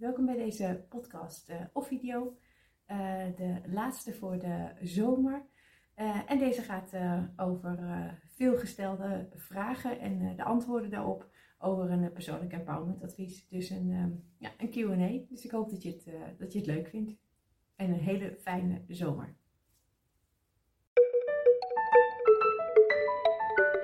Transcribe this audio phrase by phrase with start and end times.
[0.00, 2.36] Welkom bij deze podcast uh, of video.
[2.90, 2.96] Uh,
[3.36, 5.46] de laatste voor de zomer.
[5.96, 6.92] Uh, en deze gaat
[7.36, 7.78] over
[8.34, 13.48] veelgestelde vragen en de antwoorden daarop over een persoonlijk empowerment advies.
[13.48, 15.28] Dus een, um, ja, een Q&A.
[15.28, 17.12] Dus ik hoop dat je, het, dat je het leuk vindt.
[17.76, 19.36] En een hele fijne zomer.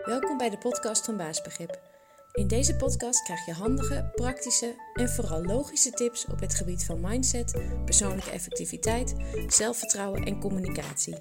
[0.04, 1.95] Welkom bij de podcast van Baasbegrip.
[2.36, 7.00] In deze podcast krijg je handige, praktische en vooral logische tips op het gebied van
[7.00, 9.14] mindset, persoonlijke effectiviteit,
[9.46, 11.16] zelfvertrouwen en communicatie.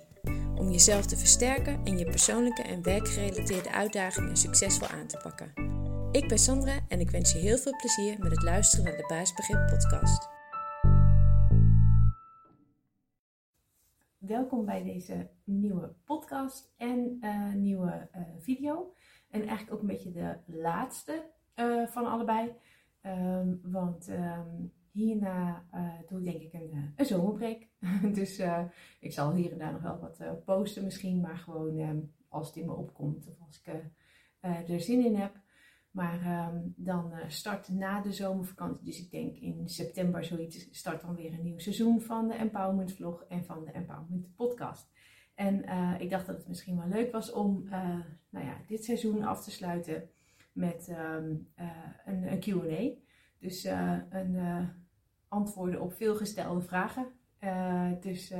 [0.55, 5.53] Om jezelf te versterken en je persoonlijke en werkgerelateerde uitdagingen succesvol aan te pakken.
[6.12, 9.05] Ik ben Sandra en ik wens je heel veel plezier met het luisteren naar de
[9.08, 10.27] Baasbegrip podcast.
[14.17, 18.94] Welkom bij deze nieuwe podcast en uh, nieuwe uh, video.
[19.29, 22.52] En eigenlijk ook een beetje de laatste uh, van allebei.
[23.02, 27.67] Um, want um, hierna uh, doe ik denk ik een, een zomerbreak.
[28.19, 28.41] dus
[29.00, 31.22] ik zal hier en daar nog wel wat posten misschien.
[31.22, 33.91] Maar gewoon um, als het in me opkomt of als ik
[34.69, 35.44] er zin in heb.
[35.91, 41.33] Maar dan start na de zomervakantie, dus ik denk in september zoiets, start dan weer
[41.33, 44.91] een nieuw seizoen van de Empowerment Vlog en van de Empowerment Podcast.
[45.36, 48.83] En uh, ik dacht dat het misschien wel leuk was om uh, nou ja, dit
[48.83, 50.09] seizoen af te sluiten
[50.52, 51.72] met um, uh,
[52.05, 53.03] een, een QA.
[53.39, 53.63] Dus
[54.09, 54.69] een
[55.28, 57.08] antwoorden op veelgestelde vragen.
[58.00, 58.33] dus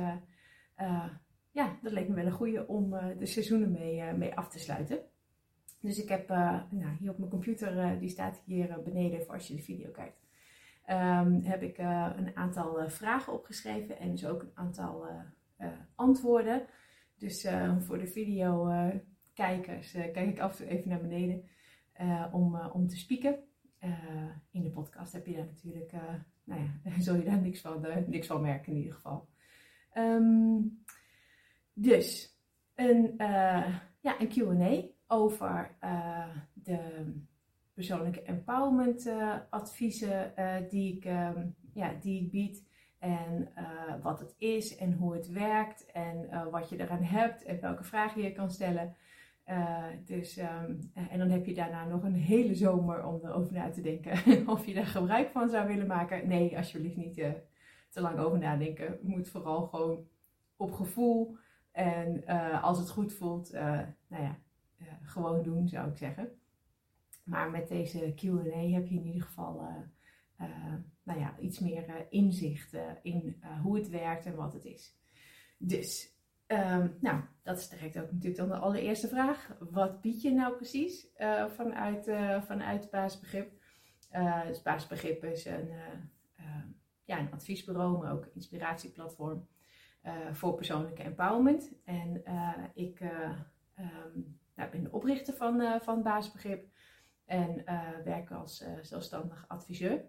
[1.50, 4.98] ja, dat leek me wel een goede om de seizoenen mee, mee af te sluiten.
[5.80, 9.54] Dus ik heb nou, hier op mijn computer, die staat hier beneden voor als je
[9.54, 10.24] de video kijkt.
[10.90, 11.78] Um, heb ik
[12.16, 15.06] een aantal vragen opgeschreven en dus ook een aantal
[15.94, 16.66] antwoorden.
[17.18, 21.44] Dus uh, voor de videokijkers uh, kijk ik af en toe even naar beneden
[22.32, 23.38] om, om te spieken.
[24.50, 25.92] in de podcast heb je daar natuurlijk,
[26.44, 29.28] nou ja, zul je daar niks van, niks van merken in ieder geval.
[29.94, 30.84] Um,
[31.72, 32.38] dus
[32.74, 33.14] een,
[34.00, 35.76] ja, een QA over
[36.52, 37.12] de
[37.74, 39.10] persoonlijke empowerment
[39.50, 40.34] adviezen
[40.68, 42.65] die, ik, um, ja, die ik bied.
[43.06, 47.42] En uh, wat het is en hoe het werkt en uh, wat je eraan hebt
[47.42, 48.94] en welke vragen je kan stellen.
[49.48, 53.70] Uh, dus, um, en dan heb je daarna nog een hele zomer om erover na
[53.70, 54.12] te denken
[54.54, 56.28] of je daar gebruik van zou willen maken.
[56.28, 57.14] Nee, alsjeblieft niet
[57.88, 58.98] te lang over nadenken.
[59.02, 60.06] Je moet vooral gewoon
[60.56, 61.36] op gevoel
[61.72, 62.26] en
[62.62, 64.38] als het goed voelt, nou ja,
[65.02, 66.28] gewoon doen zou ik zeggen.
[67.24, 69.68] Maar met deze QA heb je in ieder geval
[71.06, 74.96] nou ja, iets meer uh, inzicht uh, in hoe het werkt en wat het is.
[75.58, 79.56] Dus, um, nou, dat is direct ook natuurlijk dan de allereerste vraag.
[79.58, 81.06] Wat bied je nou precies
[81.48, 82.04] vanuit,
[82.46, 83.52] vanuit Baasbegrip?
[84.46, 85.70] dus Baasbegrip is een,
[87.04, 89.48] ja, een adviesbureau, maar ook inspiratieplatform
[90.32, 91.72] voor persoonlijke empowerment.
[91.84, 92.22] En
[92.74, 96.68] ik um, nou, ben de oprichter van, van Baasbegrip
[97.24, 97.64] en
[98.04, 100.04] werk als zelfstandig adviseur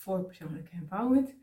[0.00, 1.34] voor persoonlijke empowerment.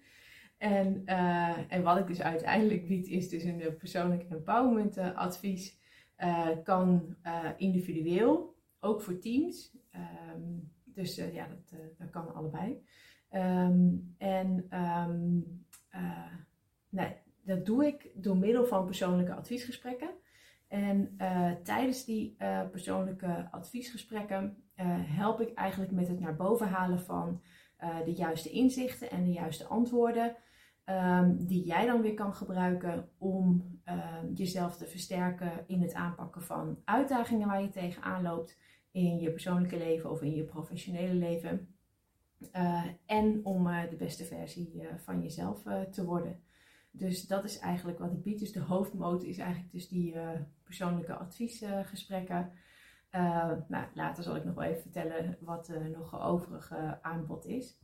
[0.57, 5.79] En, uh, en wat ik dus uiteindelijk bied, is dus een persoonlijk empowerment uh, advies.
[6.63, 7.16] Kan
[7.57, 9.78] individueel, ook voor teams.
[10.35, 12.85] Um, dus ja, dat, dat kan allebei.
[13.31, 14.68] Um, en
[16.89, 20.09] nee, dat doe ik door middel van persoonlijke adviesgesprekken.
[20.68, 21.18] En
[21.63, 22.35] tijdens die
[22.72, 24.63] persoonlijke adviesgesprekken
[25.06, 27.41] help ik eigenlijk met het naar boven halen van
[27.83, 30.35] uh, de juiste inzichten en de juiste antwoorden.
[30.89, 36.41] Um, die jij dan weer kan gebruiken om um, jezelf te versterken in het aanpakken
[36.41, 38.57] van uitdagingen waar je tegenaan loopt
[38.91, 41.75] in je persoonlijke leven of in je professionele leven.
[42.55, 46.41] Uh, en om uh, de beste versie van jezelf te worden.
[46.91, 48.39] Dus dat is eigenlijk wat ik bied.
[48.39, 50.15] Dus de hoofdmoot is eigenlijk dus die
[50.63, 52.51] persoonlijke adviesgesprekken.
[53.17, 57.78] Uh, nou, later zal ik nog wel even vertellen wat uh, nog overige aanbod is.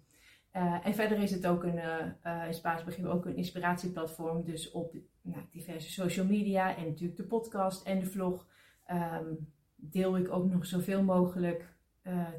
[0.55, 1.79] Uh, en verder is het ook een,
[2.47, 4.43] in Spaans begrip ook een inspiratieplatform.
[4.43, 8.47] Dus op nou, diverse social media en natuurlijk de podcast en de vlog
[8.91, 11.75] um, deel ik ook nog zoveel mogelijk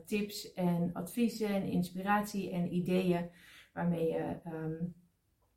[0.06, 3.30] tips en adviezen en inspiratie en ideeën
[3.72, 4.94] waarmee je um,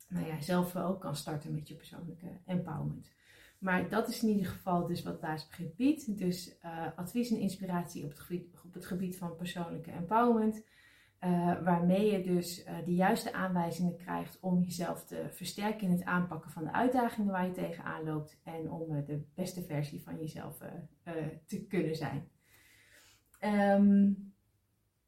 [0.08, 3.10] nou ja, zelf ook kan starten met je persoonlijke empowerment.
[3.58, 6.18] Maar dat is in ieder geval dus wat Baasbegrip biedt.
[6.18, 10.66] Dus uh, advies en inspiratie op het gebied, op het gebied van persoonlijke empowerment.
[11.24, 16.04] Uh, waarmee je dus uh, de juiste aanwijzingen krijgt om jezelf te versterken in het
[16.04, 18.40] aanpakken van de uitdagingen waar je tegenaan loopt.
[18.44, 20.58] En om de beste versie van jezelf
[21.46, 22.28] te kunnen zijn.
[23.40, 24.32] Um,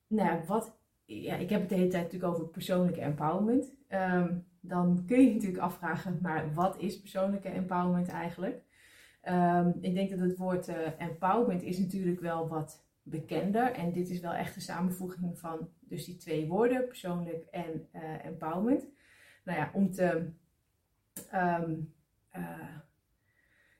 [0.06, 0.80] nou, wat
[1.14, 3.74] ja, ik heb het de hele tijd natuurlijk over persoonlijke empowerment.
[3.88, 8.62] Ehm, dan kun je natuurlijk afvragen, maar wat is persoonlijke empowerment eigenlijk?
[9.28, 13.72] Um, ik denk dat het woord uh, empowerment is natuurlijk wel wat bekender.
[13.72, 18.24] En dit is wel echt een samenvoeging van dus die twee woorden, persoonlijk en uh,
[18.24, 18.88] empowerment.
[19.44, 20.30] Nou ja, om te...
[21.34, 21.94] Um,
[22.36, 22.76] uh,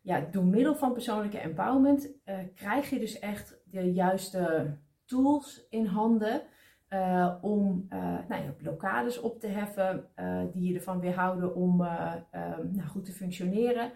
[0.02, 2.10] ja, door middel van persoonlijke empowerment
[2.54, 6.42] krijg je dus echt de juiste tools in handen
[6.90, 7.98] uh, om uh,
[8.28, 13.04] nou ja, blokkades op te heffen uh, die je ervan weerhouden om um, nou, goed
[13.04, 13.92] te functioneren.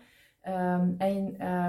[0.48, 1.24] Um, en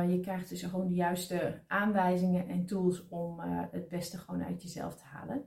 [0.10, 3.39] je krijgt dus gewoon de juiste aanwijzingen en tools om
[3.72, 5.45] het beste gewoon uit jezelf te halen.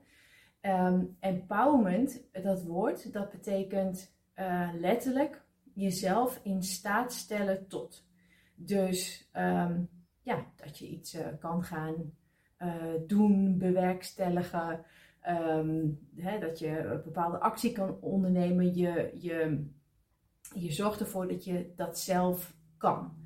[0.61, 4.15] Um, empowerment, dat woord, dat betekent
[4.79, 5.43] letterlijk
[5.73, 8.07] jezelf in staat stellen tot.
[8.55, 9.29] Dus
[10.21, 12.13] ja, dat je iets kan gaan
[13.07, 14.85] doen, bewerkstelligen.
[15.29, 18.75] Um, hè, dat je een bepaalde actie kan ondernemen.
[18.75, 19.67] Je, je,
[20.55, 23.17] je zorgt ervoor dat je dat zelf kan.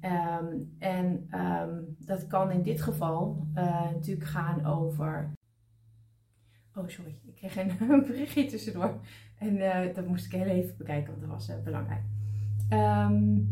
[0.00, 5.32] Um, en um, dat kan in dit geval uh, natuurlijk gaan over.
[6.74, 9.00] Oh, sorry, ik kreeg een, berichtje tussendoor.
[9.38, 12.02] En uh, dat moest ik heel even bekijken, want dat was uh, belangrijk.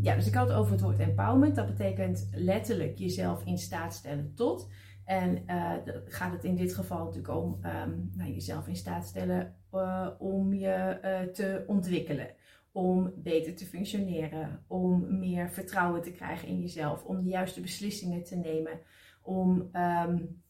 [0.01, 1.55] ja, dus ik had het over het woord empowerment.
[1.55, 4.69] Dat betekent letterlijk jezelf in staat stellen tot.
[5.11, 5.73] En uh,
[6.05, 10.55] gaat het in dit geval natuurlijk om um, nou, jezelf in staat stellen uh, om
[10.55, 12.31] je uh, te ontwikkelen,
[12.73, 18.25] om beter te functioneren, om meer vertrouwen te krijgen in jezelf, om de juiste beslissingen
[18.25, 18.81] te nemen,
[19.23, 20.43] om um,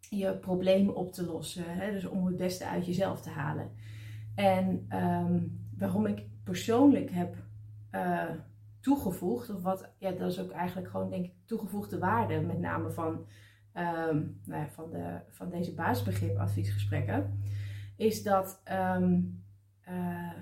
[0.00, 3.70] je problemen op te lossen, hè, dus om het beste uit jezelf te halen.
[4.34, 7.36] En um, waarom ik persoonlijk heb
[8.80, 12.90] toegevoegd, of wat, ja, dat is ook eigenlijk gewoon denk ik toegevoegde waarde, met name
[12.90, 13.26] van
[13.78, 17.40] um, nou ja, van, de, van deze basisbegrip adviesgesprekken,
[17.96, 18.62] is dat
[18.96, 19.42] um,
[19.88, 20.32] uh,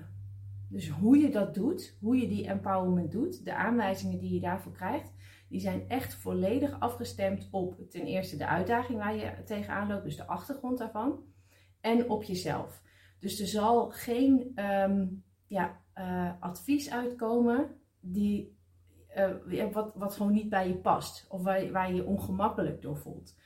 [0.68, 4.72] dus hoe je dat doet, hoe je die empowerment doet, de aanwijzingen die je daarvoor
[4.72, 5.12] krijgt,
[5.48, 10.16] die zijn echt volledig afgestemd op ten eerste de uitdaging waar je tegenaan loopt, dus
[10.16, 11.24] de achtergrond daarvan,
[11.80, 12.82] en op jezelf.
[13.18, 18.55] Dus er zal geen um, ja, uh, advies uitkomen die
[19.16, 21.26] uh, wat, wat gewoon niet bij je past.
[21.28, 23.36] Of waar, waar je je ongemakkelijk door voelt.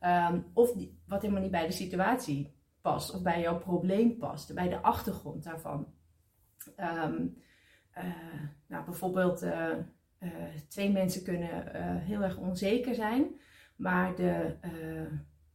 [0.00, 0.74] Um, of
[1.06, 3.14] wat helemaal niet bij de situatie past.
[3.14, 4.54] Of bij jouw probleem past.
[4.54, 5.86] Bij de achtergrond daarvan.
[6.76, 7.36] Um,
[7.98, 8.04] uh,
[8.66, 9.74] nou, bijvoorbeeld uh,
[10.68, 13.40] twee mensen kunnen heel erg onzeker zijn.
[13.76, 14.56] Maar de,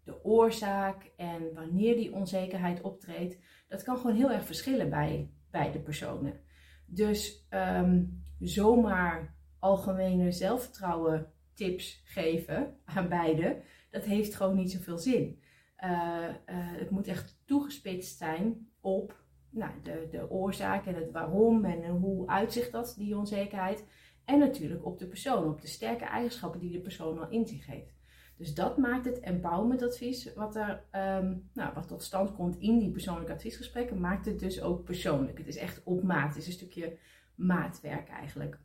[0.04, 3.38] de oorzaak en wanneer die onzekerheid optreedt.
[3.68, 6.40] Dat kan gewoon heel erg verschillen bij, bij de personen.
[6.86, 9.35] Dus um, zomaar
[9.66, 15.40] algemene zelfvertrouwen tips geven aan beide, dat heeft gewoon niet zoveel zin.
[15.84, 21.66] Uh, uh, het moet echt toegespitst zijn op nou, de, de oorzaak en het waarom
[21.66, 23.86] en hoe uitzicht dat, die onzekerheid.
[24.26, 27.66] En natuurlijk op de persoon, op de sterke eigenschappen die de persoon al in zich
[27.66, 27.94] heeft.
[28.38, 32.80] Dus dat maakt het empowerment advies, wat, er, um, nou, wat tot stand komt in
[32.80, 35.38] die persoonlijke adviesgesprekken, maakt het dus ook persoonlijk.
[35.38, 36.28] Het is echt op maat.
[36.28, 36.98] Het is een stukje
[37.36, 38.60] maatwerk eigenlijk.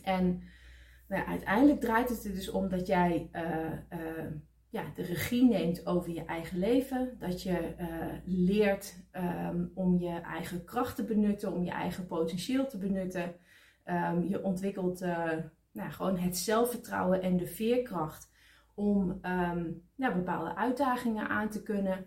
[0.00, 0.42] En
[1.08, 3.42] nou uiteindelijk draait het er dus om dat jij uh,
[4.00, 4.26] uh,
[4.68, 7.16] ja, de regie neemt over je eigen leven.
[7.18, 7.86] Dat je uh,
[8.24, 13.34] leert um, om je eigen kracht te benutten, om je eigen potentieel te benutten.
[13.84, 15.00] Um, je ontwikkelt
[15.72, 18.30] nou, gewoon het zelfvertrouwen en de veerkracht
[18.74, 19.20] om
[19.96, 22.06] nou, bepaalde uitdagingen aan te kunnen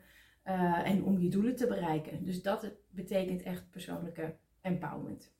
[0.83, 2.23] en om je doelen te bereiken.
[2.23, 5.37] Dus dat betekent echt persoonlijke empowerment.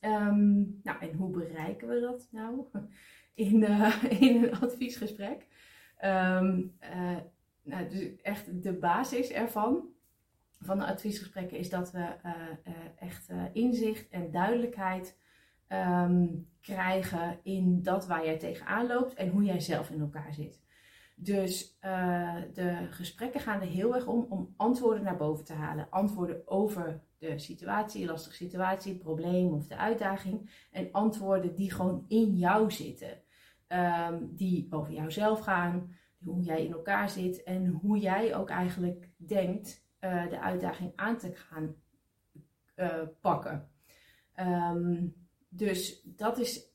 [0.00, 2.66] Um, nou, en hoe bereiken we dat nou
[3.34, 5.46] in, uh, in een adviesgesprek?
[6.04, 7.16] Um, uh,
[7.62, 9.88] nou, dus echt de basis ervan,
[10.58, 12.32] van de adviesgesprekken, is dat we uh,
[12.98, 15.18] echt inzicht en duidelijkheid
[15.68, 20.60] um, krijgen in dat waar jij tegenaan loopt en hoe jij zelf in elkaar zit.
[21.22, 21.78] Dus
[22.52, 25.90] de gesprekken gaan er heel erg om om antwoorden naar boven te halen.
[25.90, 30.66] Antwoorden over de situatie, lastige situatie, probleem of de uitdaging.
[30.70, 33.22] En antwoorden die gewoon in jou zitten.
[33.68, 39.08] Um, die over jouzelf gaan, hoe jij in elkaar zit en hoe jij ook eigenlijk
[39.16, 41.74] denkt uh, de uitdaging aan te gaan
[42.76, 43.70] uh, pakken.
[44.40, 45.14] Um,
[45.48, 46.69] dus dat is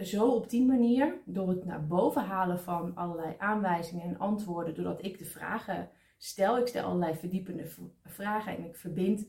[0.00, 5.04] zo op die manier, door het naar boven halen van allerlei aanwijzingen en antwoorden, doordat
[5.04, 6.58] ik de vragen stel.
[6.58, 7.66] Ik stel allerlei verdiepende
[8.04, 9.28] vragen en ik verbind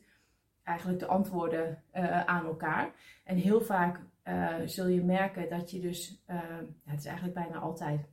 [0.64, 2.94] eigenlijk de antwoorden uh, aan elkaar.
[3.24, 6.38] En heel vaak uh, zul je merken dat je dus, uh,
[6.86, 8.10] het is eigenlijk bijna altijd,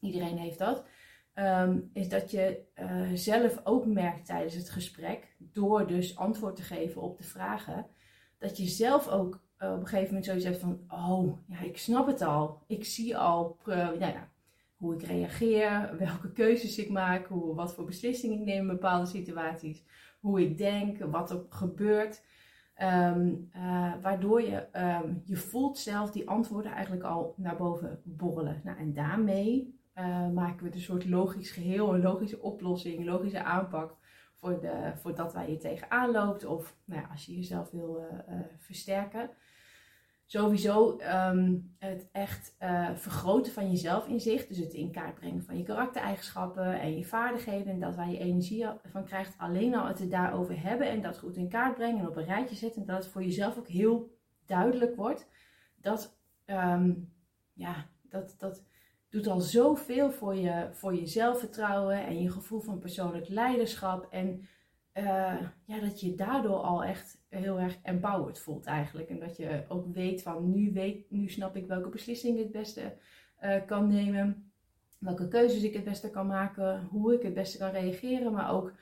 [0.00, 0.84] iedereen heeft dat,
[1.34, 6.62] ehm, is dat je eh, zelf ook merkt tijdens het gesprek, door dus antwoord te
[6.62, 7.86] geven op de vragen,
[8.38, 12.06] dat je zelf ook op een gegeven moment zoiets hebt van, oh, ja, ik snap
[12.06, 12.62] het al.
[12.66, 14.28] Ik zie al nou ja,
[14.76, 19.06] hoe ik reageer, welke keuzes ik maak, hoe, wat voor beslissingen ik neem in bepaalde
[19.06, 19.84] situaties,
[20.20, 22.22] hoe ik denk, wat er gebeurt.
[22.74, 24.66] Ehm, eh, waardoor je,
[25.02, 28.60] um, je voelt zelf die antwoorden eigenlijk al naar boven borrelen.
[28.64, 29.78] Nou, en daarmee
[30.34, 33.96] maken we een soort logisch geheel, een logische oplossing, een logische aanpak
[34.34, 36.44] voor, de, voor dat waar je tegenaan loopt.
[36.44, 38.06] Of nou ja, als je jezelf wil
[38.58, 39.30] versterken
[40.30, 44.48] sowieso ehm, het echt uh, vergroten van je zelfinzicht.
[44.48, 47.72] Dus het in kaart brengen van je karaktereigenschappen en je vaardigheden.
[47.72, 49.34] En dat waar je energie van krijgt.
[49.38, 52.56] Alleen al het daarover hebben en dat goed in kaart brengen en op een rijtje
[52.56, 52.80] zetten.
[52.80, 55.26] En dat het voor jezelf ook heel duidelijk wordt.
[55.76, 57.12] Dat, um,
[57.52, 58.64] ja, dat, dat
[59.08, 64.06] doet al zoveel voor je, voor je zelfvertrouwen en je gevoel van persoonlijk leiderschap.
[64.10, 64.48] En
[65.00, 69.08] uh, ja, dat je daardoor al echt heel erg empowered voelt eigenlijk.
[69.08, 72.52] En dat je ook weet van nu, weet, nu snap ik welke beslissingen ik het
[72.52, 72.96] beste
[73.42, 74.52] uh, kan nemen.
[74.98, 76.84] Welke keuzes ik het beste kan maken.
[76.90, 78.32] Hoe ik het beste kan reageren.
[78.32, 78.72] Maar ook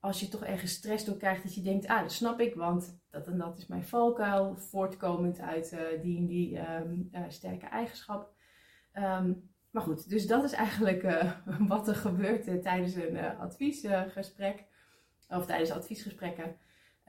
[0.00, 2.54] als je toch ergens stress door krijgt dat je denkt, ah dat snap ik.
[2.54, 4.56] Want dat en dat is mijn valkuil.
[4.56, 8.34] Voortkomend uit uh, die en die um, sterke eigenschap.
[8.94, 11.02] Um, maar goed, dus dat is eigenlijk
[11.68, 14.64] wat er gebeurt tijdens een adviesgesprek
[15.28, 16.56] of tijdens adviesgesprekken.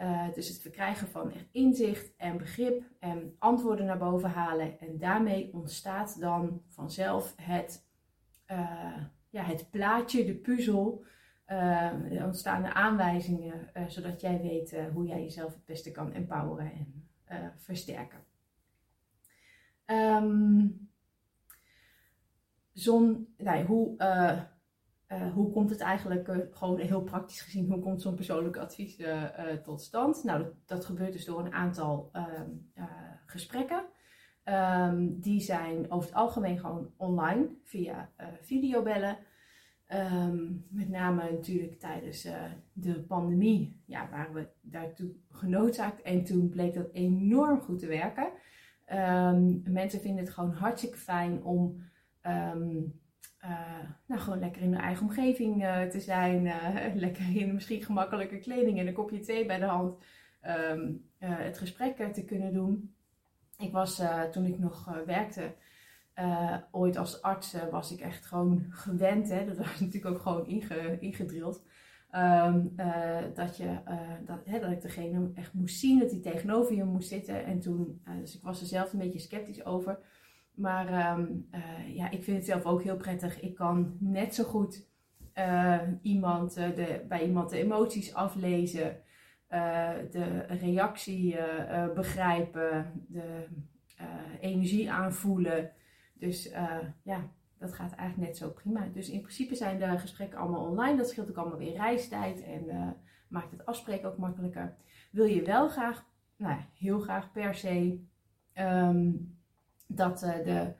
[0.02, 4.80] Uh, dus het verkrijgen van echt inzicht en begrip en antwoorden naar boven halen.
[4.80, 7.88] En daarmee ontstaat dan vanzelf het,
[8.52, 8.98] uh,
[9.30, 11.06] ja, het plaatje, de puzzel.
[11.48, 16.72] Uh, er ontstaan de aanwijzingen, zodat jij weet hoe jij jezelf het beste kan empoweren
[17.26, 18.20] en versterken.
[19.86, 20.90] Um,
[22.74, 23.96] zon, nou, hoe
[25.12, 29.00] uh, hoe komt het eigenlijk, uh, gewoon heel praktisch gezien, hoe komt zo'n persoonlijk advies
[29.00, 29.24] uh,
[29.64, 30.24] tot stand?
[30.24, 32.50] Nou, dat, dat, gebeurt dus door een aantal ehm,
[33.26, 33.86] gesprekken.
[34.44, 38.10] Um, die zijn over het algemeen gewoon online via
[38.42, 39.18] videobellen.
[39.94, 42.28] Um, met name natuurlijk tijdens
[42.74, 46.02] de pandemie ja, waren we daartoe genoodzaakt.
[46.02, 48.30] En toen bleek dat enorm goed te werken.
[49.64, 51.82] mensen vinden het gewoon hartstikke fijn om
[54.06, 56.46] nou, gewoon lekker in de eigen omgeving uh, te zijn.
[56.46, 59.98] Uh, lekker in misschien gemakkelijke kleding en een kopje thee bij de hand.
[60.72, 62.96] Um, het gesprek te kunnen doen.
[63.58, 64.02] Ik was
[64.32, 65.54] toen ik nog werkte,
[66.72, 69.30] ooit als arts, was ik echt gewoon gewend.
[69.30, 69.46] Hè?
[69.46, 71.64] Dat was natuurlijk ook gewoon inge, ingedrild.
[72.12, 72.76] Um,
[73.34, 73.80] dat, je,
[74.26, 77.46] dat, hè, dat ik degene echt moest zien, dat hij tegenover je moest zitten.
[77.46, 80.00] En toen, dus ik was er zelf een beetje sceptisch over.
[80.58, 83.40] Maar um, uh, ja, ik vind het zelf ook heel prettig.
[83.40, 84.88] Ik kan net zo goed
[85.36, 89.02] uh, iemand, uh, de, bij iemand de emoties aflezen,
[90.12, 91.36] de reactie
[91.96, 93.48] begrijpen, de
[94.40, 95.72] energie aanvoelen.
[96.14, 96.52] Dus
[97.04, 98.88] ja, dat gaat eigenlijk net zo prima.
[98.94, 100.98] Dus in principe zijn de gesprekken allemaal online.
[100.98, 102.96] Dat scheelt ook allemaal weer reistijd en
[103.28, 104.76] maakt het afspreken ook makkelijker.
[105.12, 108.00] Wil je wel graag, nou heel graag per se.
[108.60, 109.37] Um,
[109.88, 110.74] dat uh, de,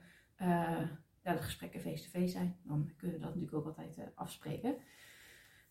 [1.22, 2.56] ja, de gesprekken face-to-face zijn.
[2.62, 4.76] Dan kunnen we dat natuurlijk ook altijd uh, afspreken.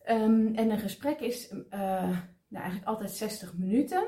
[0.09, 4.07] Um, en een gesprek is nou, eigenlijk altijd 60 minuten.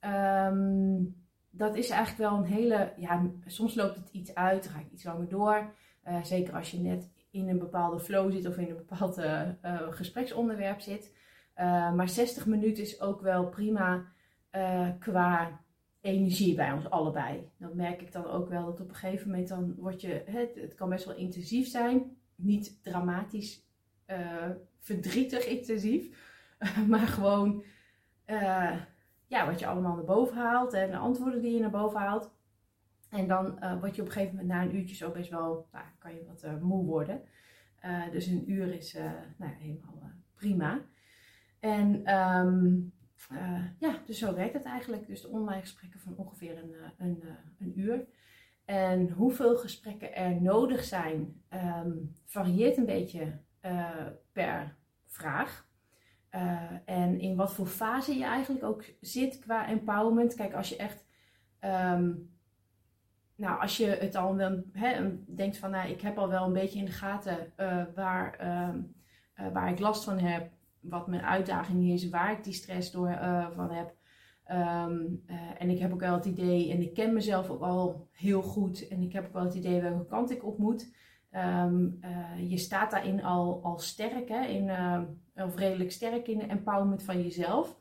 [0.00, 2.92] Um, dat is eigenlijk wel een hele.
[2.96, 5.74] Ja, soms loopt het iets uit, dan ga ik iets langer door.
[6.22, 9.20] zeker als je net in een bepaalde flow zit of in een bepaald
[9.90, 11.14] gespreksonderwerp zit.
[11.94, 14.04] maar 60 minuten is ook wel prima
[14.98, 15.60] qua
[16.00, 17.50] energie bij ons allebei.
[17.56, 20.54] Dat merk ik dan ook wel dat op een gegeven moment dan word je, het,
[20.54, 23.68] het kan best wel intensief zijn, niet dramatisch
[24.06, 26.18] uh, verdrietig intensief,
[26.88, 27.62] maar gewoon
[28.26, 28.80] uh,
[29.26, 32.30] ja, wat je allemaal naar boven haalt en de antwoorden die je naar boven haalt.
[33.10, 35.68] En dan uh, word je op een gegeven moment na een uurtje zo best wel,
[35.72, 37.22] nou, kan je wat moe worden.
[38.10, 38.96] dus een uur is
[39.36, 40.00] nou, helemaal
[40.34, 40.80] prima.
[41.60, 42.92] En um,
[43.32, 45.06] uh, ja, dus zo werkt het eigenlijk.
[45.06, 48.06] Dus de online gesprekken van ongeveer een, eh, een, eh, een uur.
[48.64, 53.38] En hoeveel gesprekken er nodig zijn, um, varieert een beetje
[54.32, 55.68] per vraag.
[56.84, 60.34] En in wat voor fase je eigenlijk ook zit qua empowerment.
[60.34, 61.04] Kijk, als je echt.
[61.60, 62.32] Um,
[63.34, 64.38] nou, als je het al
[64.72, 67.52] he, denkt van, nou, ik heb al wel een beetje in de gaten
[67.94, 68.94] waar, um,
[69.52, 73.50] waar ik last van heb wat mijn uitdaging is, waar ik die stress door uh,
[73.50, 73.94] van heb.
[74.50, 78.08] Um, uh, en ik heb ook wel het idee, en ik ken mezelf ook al
[78.12, 80.98] heel goed, en ik heb ook wel het idee welke kant ik op moet.
[81.30, 81.88] Ehm,
[82.48, 84.70] je staat daarin al, al sterk, hè, in,
[85.34, 87.78] of redelijk sterk in de empowerment van jezelf.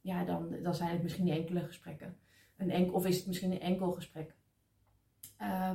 [0.00, 2.16] Ja, dan, dan zijn het misschien enkele gesprekken.
[2.56, 4.34] Een of is het misschien een enkel gesprek.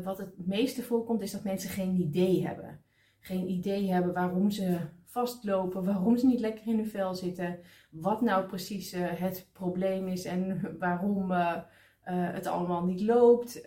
[0.04, 2.82] wat het meeste voorkomt is dat mensen geen idee hebben.
[3.20, 8.22] Geen idee hebben waarom ze vastlopen, waarom ze niet lekker in hun vel zitten, wat
[8.22, 11.62] nou precies uh, het probleem is en waarom uh,
[12.04, 13.62] het allemaal niet loopt,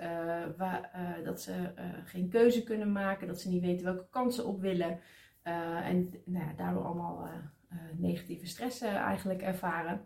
[0.56, 0.90] waar,
[1.25, 1.72] dat ze
[2.04, 5.00] geen keuze kunnen maken, dat ze niet weten welke kansen op willen
[5.42, 7.28] en nou ja, daardoor allemaal
[7.96, 10.00] negatieve stress eigenlijk ervaren.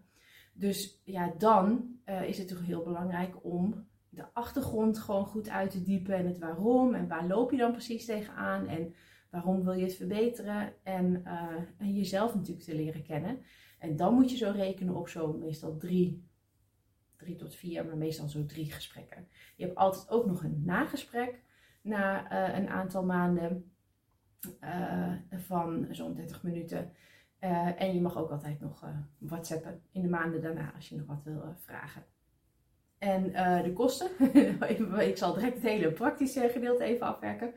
[0.52, 5.82] Dus ja, dan is het toch heel belangrijk om de achtergrond gewoon goed uit te
[5.82, 8.94] diepen en het waarom en waar loop je dan precies tegenaan en
[9.36, 10.72] Waarom wil je het verbeteren?
[10.82, 13.38] En, uh, en jezelf natuurlijk te leren kennen.
[13.78, 16.28] En dan moet je zo rekenen op zo meestal drie,
[17.16, 19.28] drie tot vier, maar meestal zo drie gesprekken.
[19.56, 21.42] Je hebt altijd ook nog een nagesprek
[21.82, 23.72] na uh, een aantal maanden
[24.60, 26.92] uh, van zo'n 30 minuten.
[27.78, 28.84] en je mag ook altijd nog
[29.18, 32.04] whatsappen in de maanden daarna als je nog wat wil vragen.
[32.98, 33.22] En
[33.62, 34.08] de kosten,
[35.10, 37.54] ik zal direct het hele praktische gedeelte even afwerken.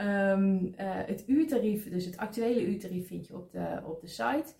[0.00, 4.54] Um, het uurtarief, dus het actuele uurtarief vind je op de, op de site.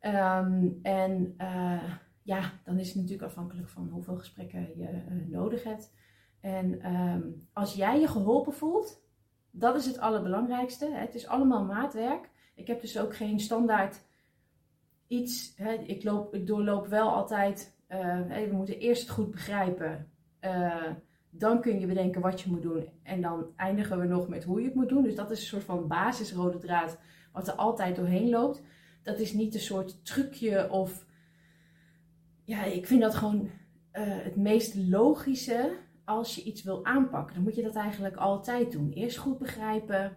[0.00, 5.64] Um, en uh, ja, dan is het natuurlijk afhankelijk van hoeveel gesprekken je uh, nodig
[5.64, 5.94] hebt.
[6.40, 9.02] En um, als jij je geholpen voelt,
[9.50, 10.90] dat is het allerbelangrijkste.
[10.92, 12.30] Het is allemaal maatwerk.
[12.54, 14.00] Ik heb dus ook geen standaard
[15.06, 15.52] iets.
[15.56, 15.72] Hè?
[15.72, 17.76] Ik, loop, ik doorloop wel altijd.
[17.88, 20.12] we moeten eerst het goed begrijpen.
[21.36, 22.88] Dan kun je bedenken wat je moet doen.
[23.02, 25.02] En dan eindigen we nog met hoe je het moet doen.
[25.02, 26.98] Dus dat is een soort van basisrode draad
[27.32, 28.62] wat er altijd doorheen loopt.
[29.02, 31.06] Dat is niet een soort trucje of...
[32.44, 33.50] Ja, ik vind dat gewoon uh,
[34.06, 37.34] het meest logische als je iets wil aanpakken.
[37.34, 38.90] Dan moet je dat eigenlijk altijd doen.
[38.90, 40.16] Eerst goed begrijpen,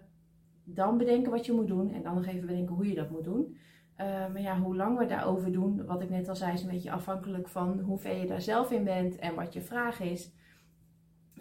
[0.63, 1.93] dan bedenken wat je moet doen.
[1.93, 3.57] En dan nog even bedenken hoe je dat moet doen.
[3.97, 6.69] Uh, maar ja, hoe lang we daarover doen, wat ik net al zei, is een
[6.69, 10.31] beetje afhankelijk van hoe ver je daar zelf in bent en wat je vraag is.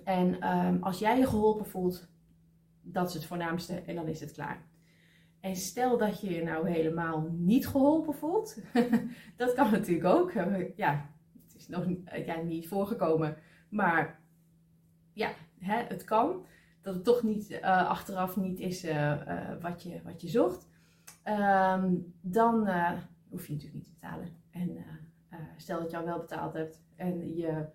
[0.07, 2.09] En um, als jij je geholpen voelt,
[2.83, 4.63] dat is het voornaamste en dan is het klaar.
[5.41, 8.59] En stel dat je je nou helemaal niet geholpen voelt,
[9.37, 10.33] dat kan natuurlijk ook.
[10.77, 11.11] Ja,
[11.43, 11.87] het is nog
[12.27, 13.37] ja, niet voorgekomen,
[13.69, 14.21] maar
[15.13, 16.47] ja, hè, het kan.
[16.83, 18.87] Dat het toch niet uh, achteraf niet is
[19.61, 20.69] wat, je, wat je zocht.
[21.25, 22.69] Um, dan
[23.29, 24.29] hoef je natuurlijk niet te betalen.
[24.51, 24.85] En
[25.57, 27.67] stel dat je al wel betaald hebt en je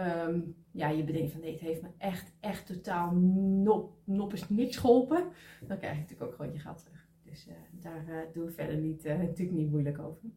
[0.00, 4.48] Um, ja, je bedenkt van nee, het heeft me echt, echt totaal nop, nop is
[4.48, 5.24] niks geholpen.
[5.66, 7.08] Dan krijg je natuurlijk ook gewoon je geld terug.
[7.22, 10.30] Dus uh, daar uh, doe ik verder niet, uh, natuurlijk niet moeilijk over.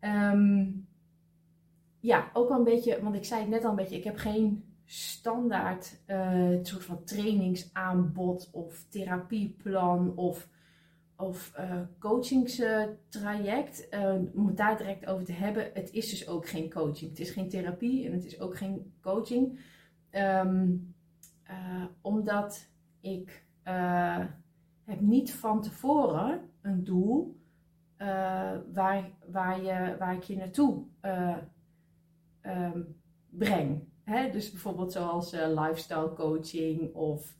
[0.00, 0.86] Um,
[2.00, 4.16] ja, ook wel een beetje, want ik zei het net al een beetje, ik heb
[4.16, 6.02] geen standaard
[6.62, 10.48] soort van trainingsaanbod of therapieplan of
[11.24, 15.70] of uh, coachingstraject, uh, om het daar direct over te hebben.
[15.74, 17.10] Het is dus ook geen coaching.
[17.10, 19.60] Het is geen therapie en het is ook geen coaching.
[20.10, 20.74] Uh,
[22.00, 22.68] omdat
[23.00, 23.44] ik
[24.84, 27.40] heb niet van tevoren een doel
[28.72, 30.84] waar, waar, je, waar ik je naartoe
[32.42, 32.96] um,
[33.30, 33.82] breng.
[34.02, 34.30] Hè?
[34.30, 37.36] Dus bijvoorbeeld zoals lifestyle coaching of...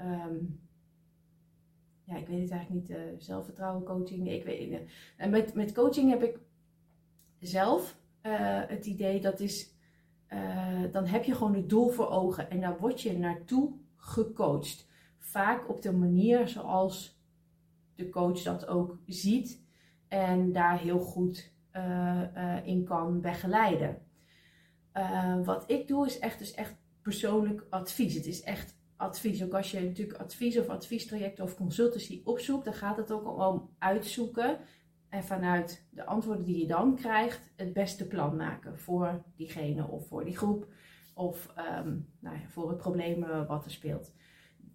[0.00, 0.67] Um,
[2.08, 4.30] ja, ik weet het eigenlijk niet, uh, zelfvertrouwen coaching.
[4.30, 4.80] ik weet
[5.16, 6.38] En met, met coaching heb ik
[7.38, 9.74] zelf uh, het idee dat is,
[10.32, 14.86] uh, dan heb je gewoon het doel voor ogen en daar word je naartoe gecoacht.
[15.18, 17.20] Vaak op de manier zoals
[17.94, 19.62] de coach dat ook ziet
[20.08, 21.56] en daar heel goed
[22.64, 24.02] in kan begeleiden.
[25.44, 28.14] wat ik doe is echt, dus echt persoonlijk advies.
[28.14, 29.44] Het is echt advies.
[29.44, 33.70] Ook als je natuurlijk advies of adviestraject of consultancy opzoekt, dan gaat het ook om
[33.78, 34.58] uitzoeken
[35.08, 40.06] en vanuit de antwoorden die je dan krijgt, het beste plan maken voor diegene of
[40.06, 40.66] voor die groep
[41.14, 44.12] of um, nou ja, voor het probleem eh, wat er speelt.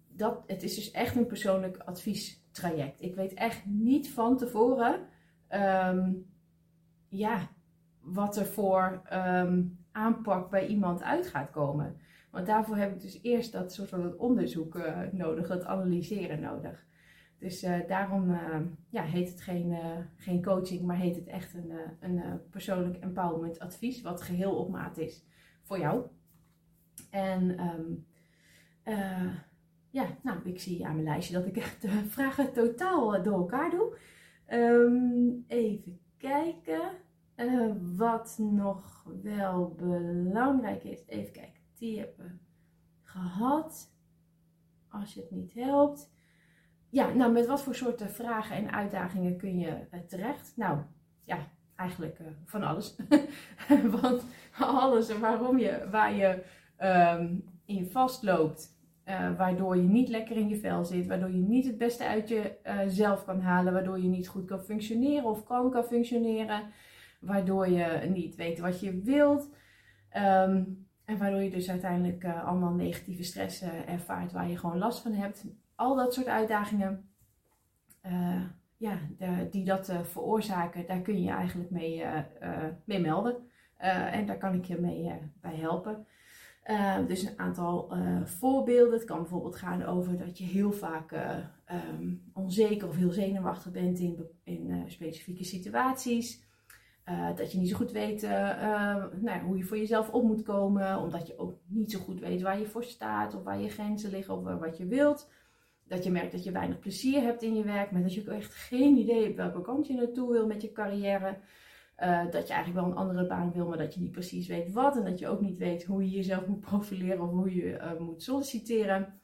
[0.08, 3.02] Dat, het is dus echt een persoonlijk adviestraject.
[3.02, 5.00] Ik weet echt niet van tevoren
[5.50, 6.26] um,
[7.08, 7.48] ja,
[8.00, 11.96] wat er voor um, aanpak bij iemand uit gaat komen.
[12.34, 16.40] Want daarvoor heb ik dus eerst dat soort van het onderzoek uh, nodig, het analyseren
[16.40, 16.86] nodig.
[17.38, 19.76] Dus uh, daarom uh, ja, heet het geen,
[20.16, 24.98] geen coaching, maar heet het echt een, een persoonlijk empowerment advies, wat geheel op maat
[24.98, 25.26] is
[25.62, 26.06] voor jou.
[27.10, 28.06] En um,
[29.90, 33.96] ja, nou, ik zie aan mijn lijstje dat ik de vragen totaal door elkaar doe.
[34.52, 36.80] Um, even kijken.
[37.96, 41.04] wat nog wel belangrijk is.
[41.06, 41.53] Even kijken
[41.84, 42.40] die hebben
[43.02, 43.92] gehad.
[44.88, 46.12] als je het niet helpt.
[46.88, 50.52] Ja, nou, met wat voor soorten vragen en uitdagingen kun je terecht?
[50.56, 50.78] Nou,
[51.24, 51.38] ja,
[51.76, 52.96] eigenlijk van alles.
[54.00, 54.24] Want
[54.58, 56.44] alles waarom je, waar je
[57.18, 61.66] um, in vastloopt, uh, waardoor je niet lekker in je vel zit, waardoor je niet
[61.66, 65.84] het beste uit jezelf kan halen, waardoor je niet goed kan functioneren of kan kan
[65.84, 66.62] functioneren,
[67.20, 69.48] waardoor je niet weet wat je wilt.
[70.16, 75.02] Um, en waardoor je dus uiteindelijk uh, allemaal negatieve stress ervaart waar je gewoon last
[75.02, 75.44] van hebt.
[75.74, 77.08] Al dat soort uitdagingen
[78.76, 82.04] ja, de, die dat veroorzaken, daar kun je eigenlijk mee,
[82.84, 83.36] mee melden.
[83.76, 86.06] en daar kan ik je mee bij helpen.
[87.06, 88.92] Dus een aantal voorbeelden.
[88.92, 91.12] Het kan bijvoorbeeld gaan over dat je heel vaak
[91.92, 96.43] um, onzeker of heel zenuwachtig bent in, in specifieke situaties.
[97.36, 98.22] Dat je niet zo goed weet
[99.20, 102.42] nou, hoe je voor jezelf op moet komen, omdat je ook niet zo goed weet
[102.42, 105.30] waar je voor staat of waar je grenzen liggen of wat je wilt.
[105.86, 108.36] Dat je merkt dat je weinig plezier hebt in je werk, maar dat je ook
[108.36, 111.38] echt geen idee hebt welke kant je naartoe wil met je carrière.
[112.30, 114.96] Dat je eigenlijk wel een andere baan wil, maar dat je niet precies weet wat.
[114.96, 118.22] En dat je ook niet weet hoe je jezelf moet profileren of hoe je moet
[118.22, 119.20] solliciteren.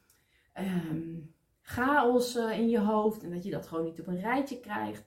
[0.58, 5.04] Um, chaos in je hoofd en dat je dat gewoon niet op een rijtje krijgt.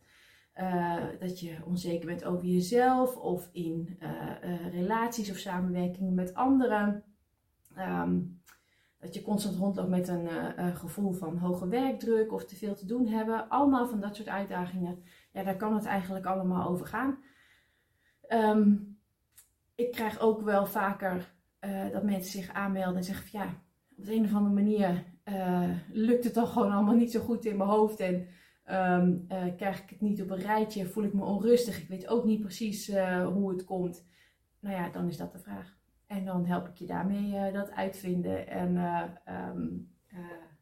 [1.19, 3.97] Dat je onzeker bent over jezelf of in
[4.71, 7.03] relaties of samenwerkingen met anderen.
[7.77, 8.41] Um,
[8.99, 13.07] dat je constant rondloopt met een gevoel van hoge werkdruk of te veel te doen
[13.07, 13.49] hebben.
[13.49, 15.03] Allemaal van dat soort uitdagingen.
[15.31, 17.17] Ja, daar kan het eigenlijk allemaal over gaan.
[18.29, 18.97] Um,
[19.75, 21.33] ik krijg ook wel vaker
[21.91, 23.45] dat mensen zich aanmelden en zeggen van ja,
[23.97, 25.03] op de een of andere manier
[25.91, 28.27] lukt het dan gewoon allemaal niet zo goed in mijn hoofd en
[28.71, 32.07] um, uh, krijg ik het niet op een rijtje, voel ik me onrustig, ik weet
[32.07, 32.87] ook niet precies
[33.33, 34.05] hoe het komt.
[34.59, 35.77] Nou ja, dan is dat de vraag.
[36.07, 38.77] En dan help ik je daarmee dat uitvinden en
[39.27, 39.91] um,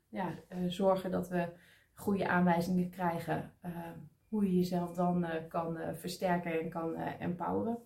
[0.10, 0.34] ja,
[0.68, 1.48] zorgen dat we
[1.94, 3.54] goede aanwijzingen krijgen
[4.28, 7.78] hoe je jezelf dan kan versterken en kan empoweren.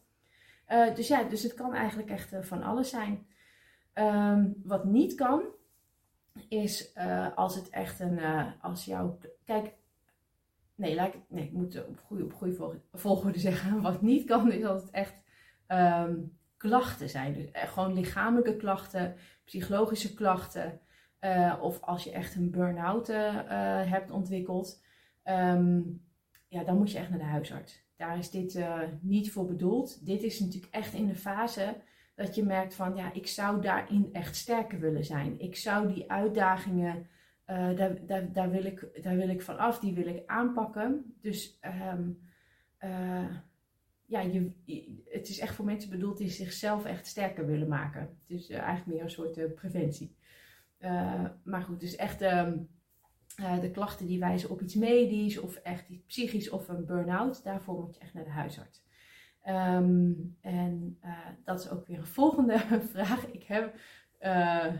[0.96, 3.28] dus ja, dus het kan eigenlijk echt van alles zijn.
[3.94, 5.44] Um, wat niet kan,
[6.50, 6.96] is
[7.36, 8.20] als het echt een,
[8.62, 9.74] als jouw, kijk,
[10.76, 12.00] nee, laat ik, moet op
[12.34, 13.82] goede, volgorde zeggen.
[13.82, 15.16] Wat niet kan, is als het echt
[15.68, 17.34] um, klachten zijn.
[17.34, 20.80] Dus gewoon lichamelijke klachten, psychologische klachten.
[21.62, 23.08] of als je echt een burn-out
[23.88, 24.84] hebt ontwikkeld.
[25.24, 26.04] Um,
[26.48, 27.84] ja, dan moet je echt naar de huisarts.
[27.96, 28.60] Daar is dit
[29.02, 30.06] niet voor bedoeld.
[30.06, 31.76] Dit is natuurlijk echt in de fase
[32.16, 35.40] dat je merkt van, ja, ik zou daarin echt sterker willen zijn.
[35.40, 37.08] Ik zou die uitdagingen,
[37.50, 39.42] uh, daar, daar, daar, wil ik, daar wil ik
[39.82, 41.16] die wil ik aanpakken.
[41.22, 41.60] Dus
[41.94, 42.20] um,
[42.84, 43.36] uh,
[44.06, 44.52] ja, je,
[45.10, 48.18] het is echt voor mensen bedoeld die zichzelf echt sterker willen maken.
[48.28, 50.16] Is eigenlijk meer een soort preventie.
[51.44, 52.22] maar goed, dus echt...
[52.22, 57.44] Uh, de klachten die wijzen op iets medisch of echt iets psychisch of een burn-out,
[57.44, 58.86] daarvoor moet je echt naar de huisarts.
[59.48, 61.00] Um, en
[61.44, 62.60] dat is ook weer een volgende
[62.94, 63.28] vraag.
[63.32, 63.76] Ik heb,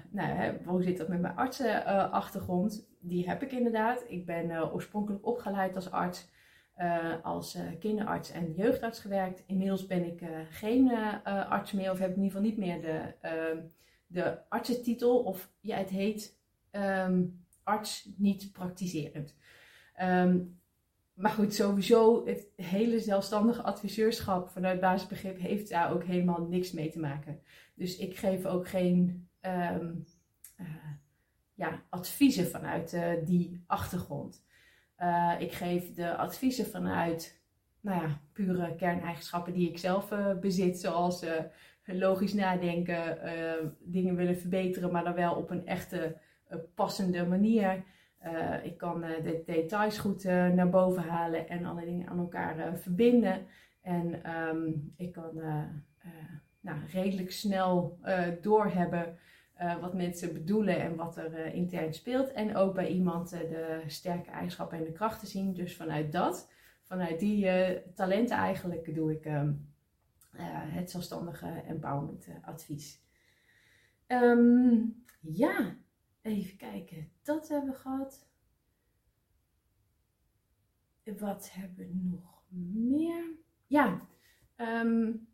[0.10, 2.88] nou, hè, hoe zit dat met mijn artsenachtergrond?
[3.00, 4.04] Die heb ik inderdaad.
[4.08, 6.30] Ik ben oorspronkelijk opgeleid als arts,
[7.24, 9.44] als kinderarts en jeugdarts gewerkt.
[9.48, 10.92] Inmiddels ben ik geen
[11.24, 13.58] arts meer, of heb ik in ieder geval niet meer de, ehm,
[14.08, 15.20] de artsentitel.
[15.20, 16.40] Of ja, het heet.
[16.72, 19.36] Um, arts niet praktiserend.
[20.02, 20.60] Um,
[21.14, 26.90] maar goed, sowieso het hele zelfstandige adviseurschap vanuit basisbegrip heeft daar ook helemaal niks mee
[26.90, 27.40] te maken.
[27.76, 30.06] Dus ik geef ook geen um,
[30.60, 30.68] uh,
[31.54, 34.46] ja, adviezen vanuit uh, die achtergrond.
[35.00, 37.42] Uh, ik geef de adviezen vanuit
[37.82, 41.26] nou ja, pure kerneigenschappen die ik zelf bezit, zoals
[41.86, 43.18] logisch nadenken,
[43.80, 46.18] dingen willen verbeteren, maar dan wel op een echte
[46.76, 47.84] passende manier.
[48.64, 53.46] Ik kan de details goed naar boven halen en alle dingen aan elkaar verbinden.
[53.82, 55.42] En um, ik kan
[56.60, 58.00] nou, redelijk snel
[58.42, 59.18] doorhebben
[59.82, 62.32] wat mensen bedoelen en wat er intern speelt.
[62.32, 65.54] En ook bij iemand de sterke eigenschappen en de krachten zien.
[65.54, 67.50] Dus vanuit dat, vanuit die
[67.94, 69.74] talenten eigenlijk, doe ik um,
[70.32, 73.04] het zelfstandige empowerment advies.
[74.08, 75.76] Um, ja,
[76.26, 78.28] Even kijken, dat hebben we gehad.
[81.04, 83.24] Wat hebben we nog meer?
[83.68, 84.02] Ja,
[84.56, 85.28] um,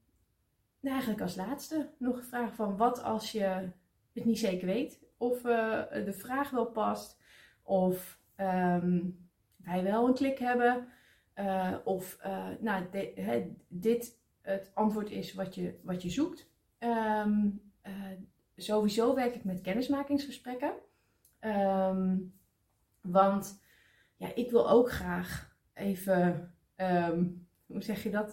[0.82, 3.72] eigenlijk als laatste nog een vraag van wat als je
[4.14, 5.00] het niet zeker weet.
[5.18, 7.20] Of uh, de vraag wel past.
[7.64, 10.88] Of um, wij wel een klik hebben.
[11.36, 12.86] Uh, of uh, nou,
[13.68, 16.50] dit het antwoord is wat je, wat je zoekt.
[16.80, 17.62] Um,
[18.56, 20.74] sowieso werk ik met kennismakingsgesprekken.
[21.40, 22.18] Ehm,
[23.02, 23.62] want
[24.16, 27.26] ja, ik wil ook graag even, ehm,
[27.66, 28.32] hoe zeg je dat?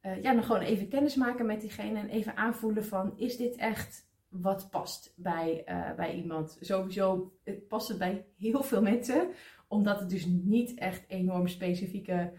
[0.00, 4.09] Ja, dan gewoon even kennis maken met diegene en even aanvoelen van, is dit echt
[4.30, 6.58] wat past bij, uh, bij iemand?
[6.60, 9.28] Sowieso het past het bij heel veel mensen,
[9.68, 12.32] omdat het dus niet echt enorm specifieke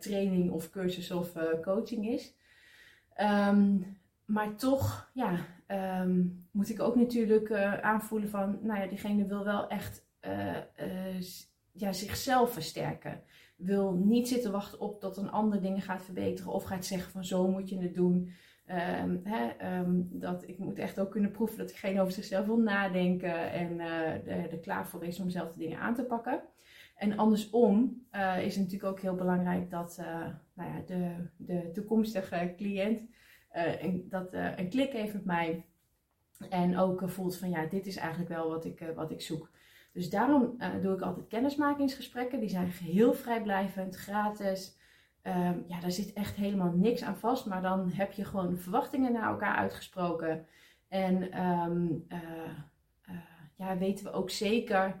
[0.00, 2.34] training of cursus of coaching is.
[3.20, 5.38] Um, maar toch, ja,
[6.02, 10.06] um, moet ik ook natuurlijk aanvoelen van, nou ja, diegene wil wel echt
[11.72, 13.22] ja, zichzelf versterken.
[13.56, 17.24] Wil niet zitten wachten op dat een ander dingen gaat verbeteren of gaat zeggen van
[17.24, 18.32] zo moet je het doen.
[19.22, 23.50] Hè, um, dat ik moet echt ook kunnen proeven dat diegene over zichzelf wil nadenken
[23.52, 26.40] en er, klaar voor is om zelf de dingen aan te pakken.
[26.96, 31.70] En andersom uh, is het natuurlijk ook heel belangrijk dat uh, nou ja, de, de
[31.72, 33.06] toekomstige cliënt
[33.80, 35.64] een, dat, een klik heeft met mij.
[36.50, 39.50] En ook voelt van ja, dit is eigenlijk wel wat ik, wat ik zoek.
[39.92, 42.40] Dus daarom doe ik altijd kennismakingsgesprekken.
[42.40, 44.77] Die zijn geheel vrijblijvend, gratis.
[45.22, 47.46] Um, ja, daar zit echt helemaal niks aan vast.
[47.46, 50.46] Maar dan heb je gewoon verwachtingen naar elkaar uitgesproken.
[50.88, 52.18] En um, uh,
[53.10, 53.16] uh,
[53.56, 55.00] ja, weten we ook zeker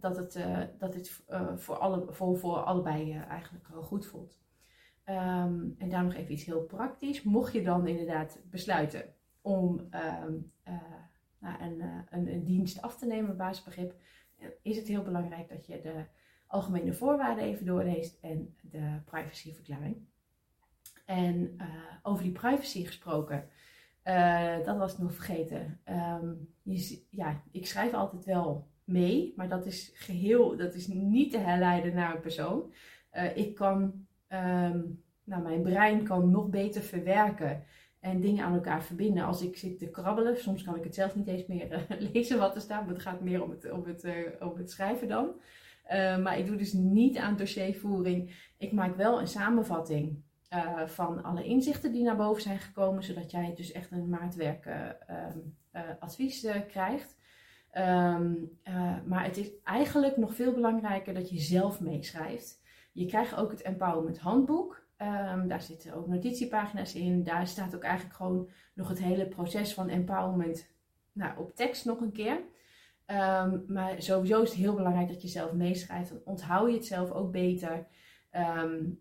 [0.00, 0.38] dat het,
[0.78, 1.22] dat dit
[1.56, 4.38] voor, alle, voor, voor allebei eigenlijk goed voelt.
[5.08, 7.22] Um, en daar nog even iets heel praktisch.
[7.22, 9.88] Mocht je dan inderdaad besluiten om
[11.44, 13.94] nou, een, eh, een, een, dienst af te nemen, basisbegrip,
[14.38, 16.04] eh, is het heel belangrijk dat je de
[16.54, 19.96] algemene voorwaarden even doorleest en de privacyverklaring.
[21.04, 21.66] En uh,
[22.02, 23.48] over die privacy gesproken,
[24.04, 25.80] uh, dat was ik nog vergeten.
[25.88, 31.30] Um, je, ja, ik schrijf altijd wel mee, maar dat is geheel, dat is niet
[31.30, 32.72] te herleiden naar een persoon.
[33.12, 37.64] Uh, ik kan, um, nou, mijn brein kan nog beter verwerken
[38.00, 39.24] en dingen aan elkaar verbinden.
[39.24, 42.54] Als ik zit te krabbelen, soms kan ik het zelf niet eens meer lezen wat
[42.54, 44.04] er staat, maar het gaat meer om het, om het,
[44.40, 45.34] om het schrijven dan.
[45.92, 48.50] Uh, maar ik doe dus niet aan dossiervoering.
[48.58, 50.22] Ik maak wel een samenvatting
[50.86, 55.56] van alle inzichten die naar boven zijn gekomen, zodat jij dus echt een maatwerk um,
[55.98, 57.16] advies krijgt.
[57.76, 58.58] Um,
[59.06, 62.62] maar het is eigenlijk nog veel belangrijker dat je zelf meeschrijft.
[62.92, 64.86] Je krijgt ook het Empowerment Handboek.
[64.98, 67.22] Um, daar zitten ook notitiepagina's in.
[67.22, 70.68] Daar staat ook eigenlijk gewoon nog het hele proces van empowerment
[71.12, 72.40] nou, op tekst nog een keer.
[73.06, 76.08] Um, maar sowieso is het heel belangrijk dat je zelf meeschrijft.
[76.08, 77.86] Dan onthoud je het zelf ook beter.
[78.32, 79.00] Um,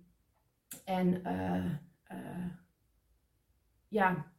[0.86, 1.66] en uh,
[2.12, 2.50] uh,
[3.88, 4.32] ja,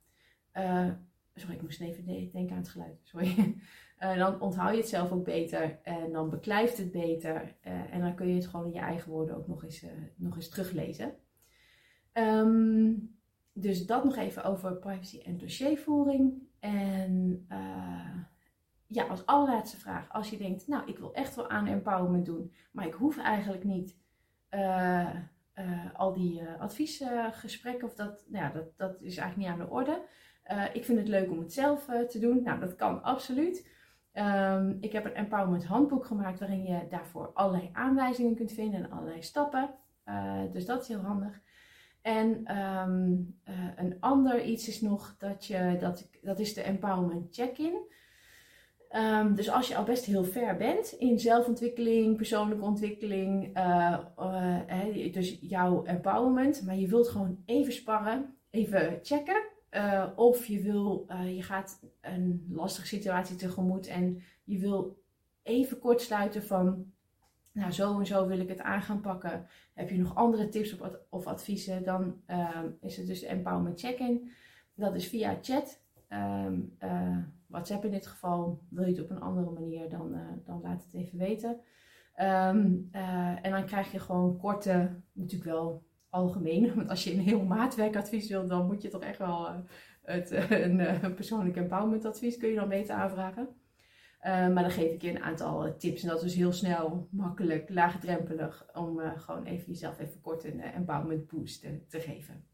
[0.54, 0.90] uh,
[1.34, 3.00] sorry, ik moest even denken aan het geluid.
[3.02, 3.56] Sorry.
[4.16, 7.56] dan onthoud je het zelf ook beter en dan beklijft het beter.
[7.60, 9.84] en dan kun je het gewoon in je eigen woorden ook nog eens,
[10.16, 11.14] nog eens teruglezen.
[12.12, 13.16] Um,
[13.52, 16.42] dus dat nog even over privacy en dossiervoering.
[16.58, 17.46] En
[18.94, 22.52] ja, als allerlaatste vraag, als je denkt, nou, ik wil echt wel aan empowerment doen,
[22.72, 23.96] maar ik hoef eigenlijk niet
[24.50, 25.14] uh,
[25.54, 29.72] uh, al die adviesgesprekken, of dat, nou ja, dat, dat is eigenlijk niet aan de
[29.72, 30.02] orde.
[30.72, 32.42] ik vind het leuk om het zelf te doen.
[32.42, 33.72] Nou, dat kan absoluut.
[34.12, 38.90] Um, ik heb een empowerment handboek gemaakt waarin je daarvoor allerlei aanwijzingen kunt vinden en
[38.90, 39.74] allerlei stappen.
[40.52, 41.42] dus dat is heel handig.
[42.04, 47.92] En uh, een ander iets is nog dat je, dat, dat is de empowerment check-in.
[48.96, 55.12] Um, dus als je al best heel ver bent in zelfontwikkeling, persoonlijke ontwikkeling, uh, uh,
[55.12, 59.42] dus jouw empowerment, maar je wilt gewoon even sparren, even checken.
[60.16, 65.02] of je wil, je gaat een lastige situatie tegemoet en je wil
[65.42, 66.92] even kort sluiten van
[67.52, 69.46] nou zo en zo wil ik het aan gaan pakken.
[69.74, 70.76] Heb je nog andere tips
[71.10, 74.30] of adviezen, dan ehm, is het dus Empowerment Check-in.
[74.74, 77.18] Dat is via chat, uh,
[77.54, 78.62] WhatsApp in dit geval.
[78.70, 81.50] Wil je het op een andere manier, dan, uh, dan laat het even weten.
[82.20, 86.70] Um, uh, en dan krijg je gewoon korte, natuurlijk wel algemeen.
[86.74, 89.64] Want als je een heel maatwerkadvies wil, dan moet je toch echt wel
[90.02, 93.48] het, een, persoonlijk empowerment advies kun je dan beter aanvragen.
[94.26, 96.02] Uh, maar dan geef ik je een aantal eh, tips.
[96.02, 98.66] En dat is heel snel, makkelijk, laagdrempelig.
[98.72, 102.46] Om uh, gewoon even jezelf even kort een uh, empowerment boost te geven.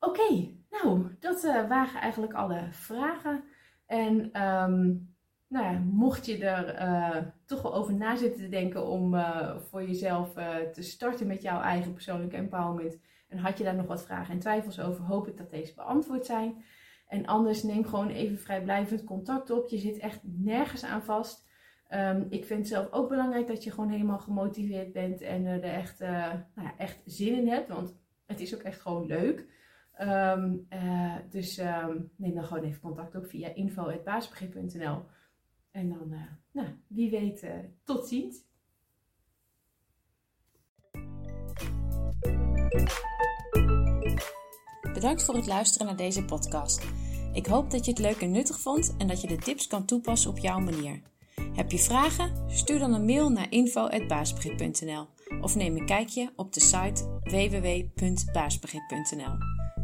[0.00, 3.44] Oké, nou, dat waren eigenlijk alle vragen.
[3.88, 5.16] En um,
[5.48, 9.16] nou ja, mocht je er toch wel over na zitten te denken om
[9.70, 10.32] voor jezelf
[10.72, 12.98] te starten met jouw eigen persoonlijke empowerment.
[13.28, 16.26] En had je daar nog wat vragen en twijfels over, hoop ik dat deze beantwoord
[16.26, 16.64] zijn.
[17.06, 19.68] En anders neem gewoon even vrijblijvend contact op.
[19.68, 21.46] Je zit echt nergens aan vast.
[21.94, 25.62] Um, ik vind het zelf ook belangrijk dat je gewoon helemaal gemotiveerd bent en er
[25.62, 27.68] echt, nou ja, echt zin in hebt.
[27.68, 27.96] Want
[28.26, 29.46] het is ook echt gewoon leuk.
[30.00, 35.02] Um, uh, dus um, neem dan gewoon even contact op via info.baasbegrip.nl.
[35.70, 36.14] En dan,
[36.52, 37.46] nou, wie weet,
[37.84, 38.46] tot ziens.
[44.92, 46.86] Bedankt voor het luisteren naar deze podcast.
[47.32, 49.84] Ik hoop dat je het leuk en nuttig vond en dat je de tips kan
[49.84, 51.02] toepassen op jouw manier.
[51.54, 52.50] Heb je vragen?
[52.50, 55.06] Stuur dan een mail naar info.baasbegrip.nl
[55.40, 59.67] of neem een kijkje op de site www.baasbegrip.nl.